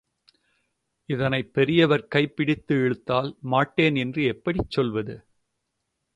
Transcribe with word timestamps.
இத்தனை 1.09 1.43
பெரியவர் 1.49 2.07
கைப்பிடித்து 2.07 2.75
இழுத்தால் 2.75 3.37
மாட்டேன் 3.43 3.95
என்று 3.95 4.23
எப்படிச் 4.25 4.69
சொல்வது? 4.69 5.15